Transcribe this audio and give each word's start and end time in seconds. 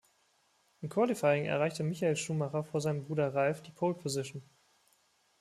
Im 0.81 0.89
Qualifying 0.89 1.45
erreichte 1.45 1.83
Michael 1.83 2.15
Schumacher 2.15 2.63
vor 2.63 2.81
seinem 2.81 3.05
Bruder 3.05 3.35
Ralf 3.35 3.61
die 3.61 3.69
Pole 3.69 3.93
Position. 3.93 4.41